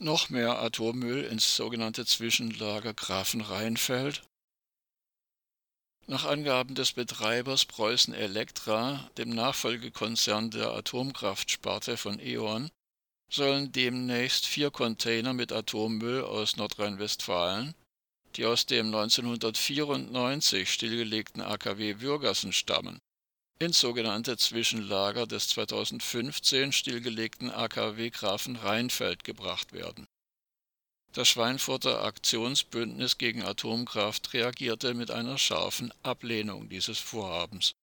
[0.00, 4.22] noch mehr Atommüll ins sogenannte Zwischenlager Grafenrheinfeld.
[6.06, 12.70] Nach Angaben des Betreibers Preußen Elektra, dem Nachfolgekonzern der Atomkraftsparte von E.ON,
[13.30, 17.74] sollen demnächst vier Container mit Atommüll aus Nordrhein-Westfalen,
[18.36, 22.98] die aus dem 1994 stillgelegten AKW Würgassen stammen,
[23.60, 30.06] ins sogenannte Zwischenlager des 2015 stillgelegten AKW Grafenrheinfeld gebracht werden.
[31.12, 37.74] Das Schweinfurter Aktionsbündnis gegen Atomkraft reagierte mit einer scharfen Ablehnung dieses Vorhabens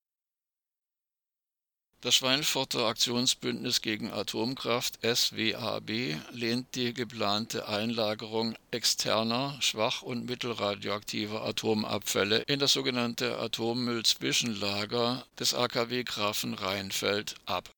[2.02, 5.90] das Schweinfurter Aktionsbündnis gegen Atomkraft SWAB
[6.32, 16.04] lehnt die geplante Einlagerung externer, schwach- und mittelradioaktiver Atomabfälle in das sogenannte Atommüllzwischenlager des AKW
[16.04, 17.72] Grafenrheinfeld ab.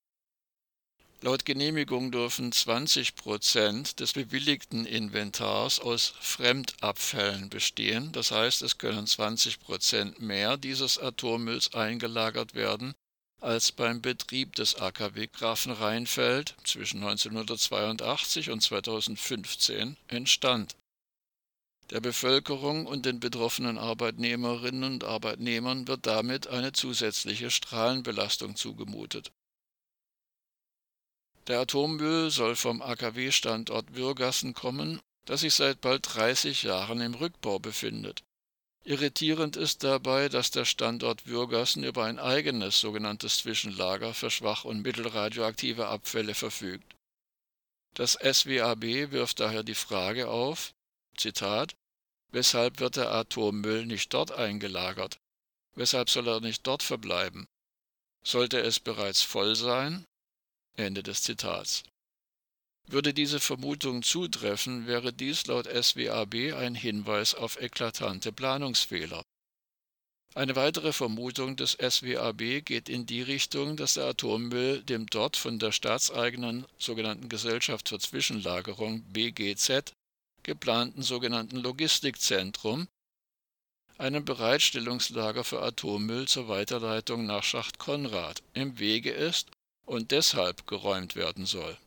[1.21, 9.07] Laut Genehmigung dürfen 20 Prozent des bewilligten Inventars aus Fremdabfällen bestehen, das heißt, es können
[9.07, 12.93] 20 Prozent mehr dieses Atommülls eingelagert werden
[13.41, 20.75] als beim Betrieb des AKW Grafenrheinfeld zwischen 1982 und 2015 entstand.
[21.89, 29.31] Der Bevölkerung und den betroffenen Arbeitnehmerinnen und Arbeitnehmern wird damit eine zusätzliche Strahlenbelastung zugemutet.
[31.47, 37.57] Der Atommüll soll vom AKW-Standort Würgassen kommen, das sich seit bald 30 Jahren im Rückbau
[37.57, 38.23] befindet
[38.89, 44.81] Irritierend ist dabei, dass der Standort Würgassen über ein eigenes sogenanntes Zwischenlager für schwach- und
[44.81, 46.95] mittelradioaktive Abfälle verfügt.
[47.93, 50.73] Das SWAB wirft daher die Frage auf,
[51.15, 51.75] Zitat,
[52.31, 55.19] weshalb wird der Atommüll nicht dort eingelagert?
[55.75, 57.45] Weshalb soll er nicht dort verbleiben?
[58.23, 60.03] Sollte es bereits voll sein?
[60.77, 61.83] Ende des Zitats.
[62.91, 69.21] Würde diese Vermutung zutreffen, wäre dies laut SWAB ein Hinweis auf eklatante Planungsfehler.
[70.33, 75.59] Eine weitere Vermutung des SWAB geht in die Richtung, dass der Atommüll dem dort von
[75.59, 79.93] der staatseigenen sogenannten Gesellschaft für Zwischenlagerung BGZ
[80.41, 82.87] geplanten sogenannten Logistikzentrum,
[83.99, 89.51] einem Bereitstellungslager für Atommüll zur Weiterleitung nach Schacht Konrad, im Wege ist
[89.85, 91.77] und deshalb geräumt werden soll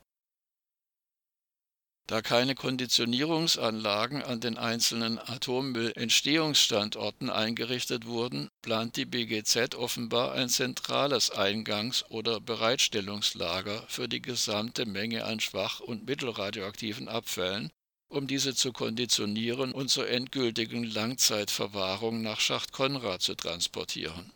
[2.07, 11.31] da keine Konditionierungsanlagen an den einzelnen Atommüllentstehungsstandorten eingerichtet wurden, plant die BGZ offenbar ein zentrales
[11.31, 17.71] Eingangs- oder Bereitstellungslager für die gesamte Menge an schwach- und mittelradioaktiven Abfällen,
[18.09, 24.33] um diese zu konditionieren und zur endgültigen Langzeitverwahrung nach Schacht Konrad zu transportieren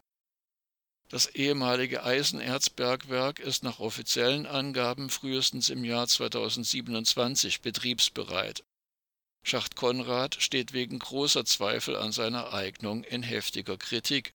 [1.08, 8.64] das ehemalige Eisenerzbergwerk ist nach offiziellen Angaben frühestens im Jahr 2027 betriebsbereit.
[9.44, 14.32] Schacht Konrad steht wegen großer Zweifel an seiner Eignung in heftiger Kritik.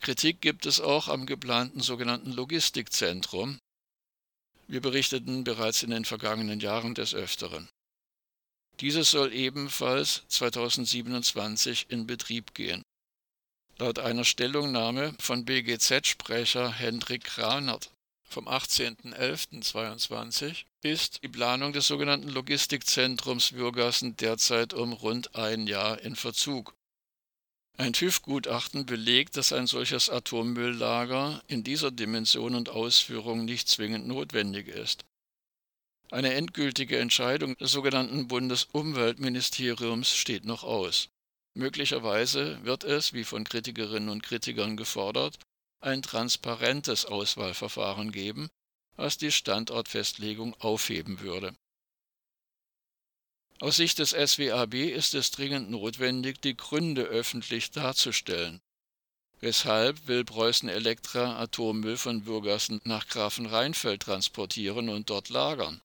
[0.00, 3.58] Kritik gibt es auch am geplanten sogenannten Logistikzentrum.
[4.68, 7.68] Wir berichteten bereits in den vergangenen Jahren des Öfteren.
[8.78, 12.82] Dieses soll ebenfalls 2027 in Betrieb gehen.
[13.80, 17.90] Laut einer Stellungnahme von BGZ-Sprecher Hendrik Kranert
[18.24, 26.14] vom 18.11.22 ist die Planung des sogenannten Logistikzentrums Würgassen derzeit um rund ein Jahr in
[26.14, 26.74] Verzug.
[27.78, 34.68] Ein TÜV-Gutachten belegt, dass ein solches Atommülllager in dieser Dimension und Ausführung nicht zwingend notwendig
[34.68, 35.06] ist.
[36.10, 41.08] Eine endgültige Entscheidung des sogenannten Bundesumweltministeriums steht noch aus.
[41.54, 45.38] Möglicherweise wird es, wie von Kritikerinnen und Kritikern gefordert,
[45.80, 48.48] ein transparentes Auswahlverfahren geben,
[48.96, 51.54] was die Standortfestlegung aufheben würde.
[53.60, 58.60] Aus Sicht des SWAB ist es dringend notwendig, die Gründe öffentlich darzustellen.
[59.40, 65.80] Weshalb will Preußen Elektra Atommüll von Bürgersen nach Grafenrheinfeld transportieren und dort lagern?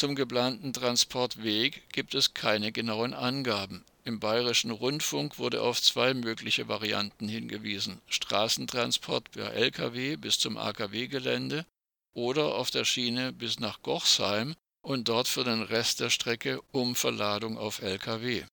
[0.00, 3.84] Zum geplanten Transportweg gibt es keine genauen Angaben.
[4.04, 11.66] Im Bayerischen Rundfunk wurde auf zwei mögliche Varianten hingewiesen: Straßentransport per Lkw bis zum AKW-Gelände
[12.14, 17.58] oder auf der Schiene bis nach Gochsheim und dort für den Rest der Strecke Umverladung
[17.58, 18.44] auf Lkw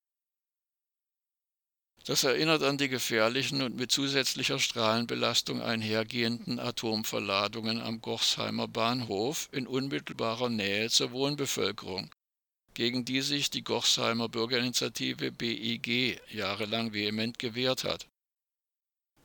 [2.07, 9.68] das erinnert an die gefährlichen und mit zusätzlicher Strahlenbelastung einhergehenden Atomverladungen am Gochsheimer Bahnhof in
[9.68, 12.09] unmittelbarer Nähe zur Wohnbevölkerung,
[12.74, 18.07] gegen die sich die Gochsheimer Bürgerinitiative BIG jahrelang vehement gewehrt hat.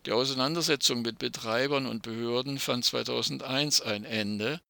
[0.05, 4.61] Die Auseinandersetzung mit Betreibern und Behörden fand 2001 ein Ende,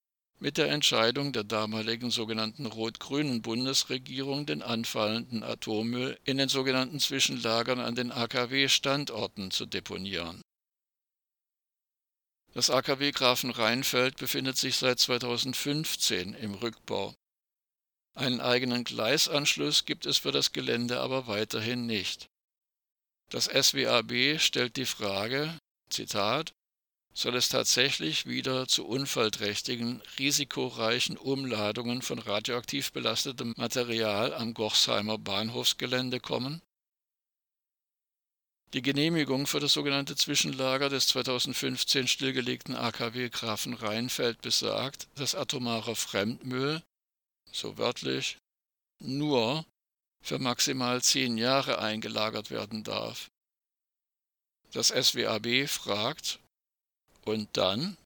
[0.43, 7.79] mit der Entscheidung der damaligen sogenannten rot-grünen Bundesregierung, den anfallenden Atommüll in den sogenannten Zwischenlagern
[7.79, 10.43] an den AKW-Standorten zu deponieren.
[12.55, 17.15] Das AKW Grafenrheinfeld befindet sich seit 2015 im Rückbau.
[18.15, 22.27] Einen eigenen Gleisanschluss gibt es für das Gelände aber weiterhin nicht.
[23.31, 25.57] Das SWAB stellt die Frage,
[25.89, 26.53] Zitat,
[27.15, 36.21] soll es tatsächlich wieder zu unfallträchtigen, risikoreichen Umladungen von radioaktiv belastetem Material am Gochsheimer Bahnhofsgelände
[36.21, 36.63] kommen?
[38.73, 46.83] Die Genehmigung für das sogenannte Zwischenlager des 2015 stillgelegten AKW Grafenrheinfeld besagt, dass atomarer Fremdmüll,
[47.51, 48.39] so wörtlich,
[48.99, 49.67] nur
[50.23, 53.31] für maximal zehn Jahre eingelagert werden darf.
[54.73, 56.39] Das SWAB fragt,
[57.25, 57.97] und dann?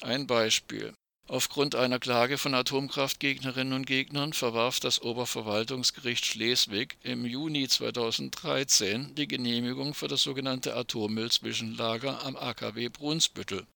[0.00, 0.94] Ein Beispiel.
[1.28, 9.28] Aufgrund einer Klage von Atomkraftgegnerinnen und Gegnern verwarf das Oberverwaltungsgericht Schleswig im Juni 2013 die
[9.28, 13.66] Genehmigung für das sogenannte Atommüllzwischenlager am AKW Brunsbüttel.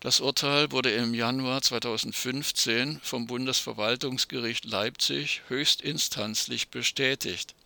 [0.00, 7.56] Das Urteil wurde im Januar 2015 vom Bundesverwaltungsgericht Leipzig höchstinstanzlich bestätigt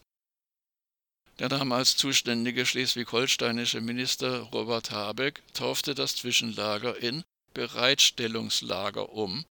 [1.38, 7.25] der damals zuständige schleswig-holsteinische Minister Robert Habeck taufte das Zwischenlager in
[7.55, 9.44] Bereitstellungslager um,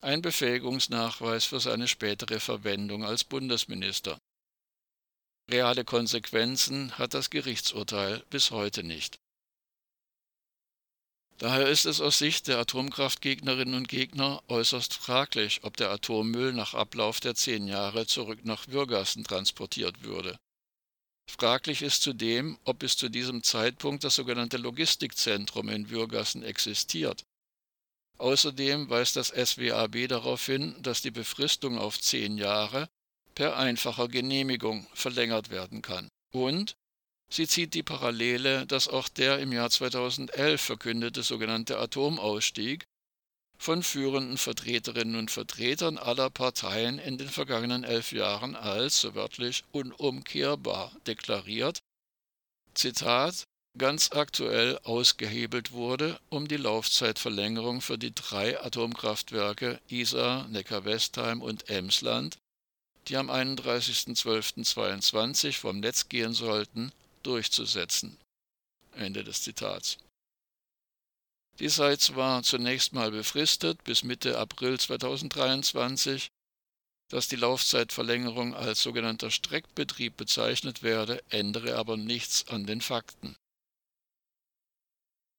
[0.00, 4.18] ein Befähigungsnachweis für seine spätere Verwendung als Bundesminister.
[5.50, 9.16] Reale Konsequenzen hat das Gerichtsurteil bis heute nicht.
[11.38, 16.72] Daher ist es aus Sicht der Atomkraftgegnerinnen und Gegner äußerst fraglich, ob der Atommüll nach
[16.72, 20.38] Ablauf der zehn Jahre zurück nach Würgassen transportiert würde.
[21.28, 27.24] Fraglich ist zudem, ob bis zu diesem Zeitpunkt das sogenannte Logistikzentrum in Würgassen existiert.
[28.18, 32.88] Außerdem weist das SWAB darauf hin, dass die Befristung auf zehn Jahre
[33.34, 36.08] per einfacher Genehmigung verlängert werden kann.
[36.32, 36.76] Und
[37.28, 42.86] sie zieht die Parallele, dass auch der im Jahr 2011 verkündete sogenannte Atomausstieg
[43.58, 49.64] von führenden Vertreterinnen und Vertretern aller Parteien in den vergangenen elf Jahren als, so wörtlich,
[49.72, 51.80] unumkehrbar deklariert,
[52.74, 53.44] Zitat,
[53.78, 62.38] ganz aktuell ausgehebelt wurde, um die Laufzeitverlängerung für die drei Atomkraftwerke Isar, Neckar-Westheim und Emsland,
[63.08, 66.92] die am 31.12.22 vom Netz gehen sollten,
[67.22, 68.16] durchzusetzen.
[68.94, 69.98] Ende des Zitats.
[71.58, 76.30] Die sei zwar zunächst mal befristet bis Mitte April 2023,
[77.08, 83.36] dass die Laufzeitverlängerung als sogenannter Streckbetrieb bezeichnet werde, ändere aber nichts an den Fakten.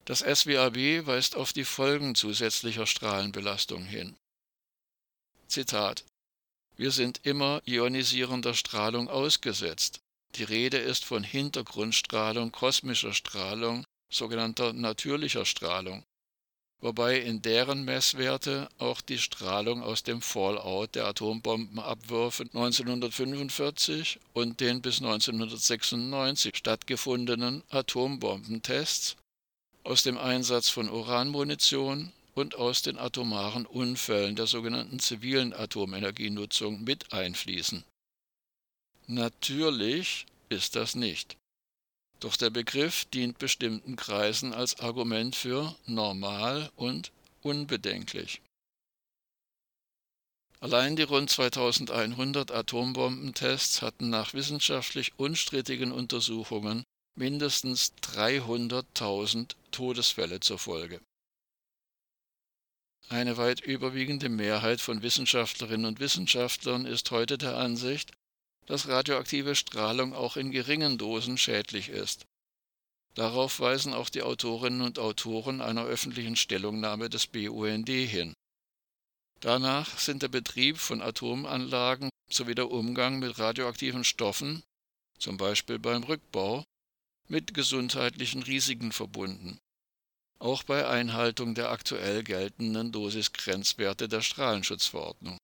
[0.06, 4.16] Das SWAB weist auf die Folgen zusätzlicher Strahlenbelastung hin.
[5.48, 6.06] Zitat
[6.78, 10.00] Wir sind immer ionisierender Strahlung ausgesetzt.
[10.36, 16.04] Die Rede ist von Hintergrundstrahlung, kosmischer Strahlung, sogenannter natürlicher Strahlung,
[16.80, 24.82] wobei in deren Messwerte auch die Strahlung aus dem Fallout der Atombombenabwürfe 1945 und den
[24.82, 29.16] bis 1996 stattgefundenen Atombombentests,
[29.84, 37.12] aus dem Einsatz von Uranmunition und aus den atomaren Unfällen der sogenannten zivilen Atomenergienutzung mit
[37.12, 37.84] einfließen.
[39.08, 41.38] Natürlich ist das nicht.
[42.20, 48.42] Doch der Begriff dient bestimmten Kreisen als Argument für normal und unbedenklich.
[50.60, 56.84] Allein die rund 2100 Atombombentests hatten nach wissenschaftlich unstrittigen Untersuchungen
[57.16, 61.00] mindestens 300.000 Todesfälle zur Folge.
[63.10, 68.12] Eine weit überwiegende Mehrheit von Wissenschaftlerinnen und Wissenschaftlern ist heute der Ansicht,
[68.68, 72.26] dass radioaktive Strahlung auch in geringen Dosen schädlich ist.
[73.16, 78.34] Darauf weisen auch die Autorinnen und Autoren einer öffentlichen Stellungnahme des BUND hin.
[79.40, 84.62] Danach sind der Betrieb von Atomanlagen sowie der Umgang mit radioaktiven Stoffen,
[85.18, 86.64] zum Beispiel beim Rückbau,
[87.28, 89.58] mit gesundheitlichen Risiken verbunden,
[90.40, 95.38] auch bei Einhaltung der aktuell geltenden Dosisgrenzwerte der Strahlenschutzverordnung.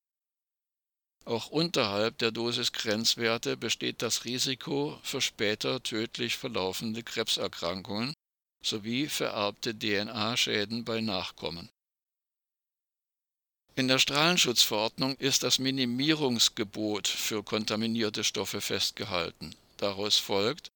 [1.26, 8.12] Auch unterhalb der Dosisgrenzwerte besteht das Risiko für später tödlich verlaufende Krebserkrankungen
[8.62, 11.70] sowie vererbte DNA-Schäden bei Nachkommen.
[13.74, 19.54] In der Strahlenschutzverordnung ist das Minimierungsgebot für kontaminierte Stoffe festgehalten.
[19.78, 20.68] Daraus folgt,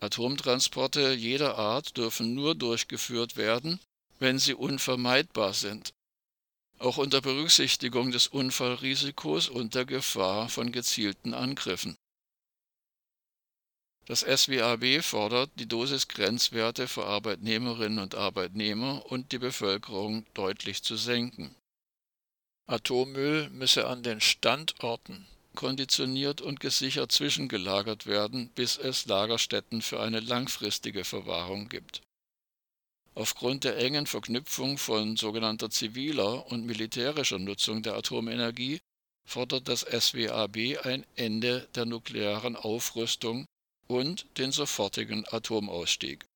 [0.00, 3.80] Atomtransporte jeder Art dürfen nur durchgeführt werden,
[4.18, 5.92] wenn sie unvermeidbar sind
[6.80, 11.96] auch unter Berücksichtigung des Unfallrisikos und der Gefahr von gezielten Angriffen.
[14.06, 21.54] Das SWAB fordert, die Dosisgrenzwerte für Arbeitnehmerinnen und Arbeitnehmer und die Bevölkerung deutlich zu senken.
[22.66, 30.20] Atommüll müsse an den Standorten konditioniert und gesichert zwischengelagert werden, bis es Lagerstätten für eine
[30.20, 32.02] langfristige Verwahrung gibt.
[33.20, 38.80] Aufgrund der engen Verknüpfung von sogenannter ziviler und militärischer Nutzung der Atomenergie
[39.28, 43.44] fordert das SWAB ein Ende der nuklearen Aufrüstung
[43.88, 46.29] und den sofortigen Atomausstieg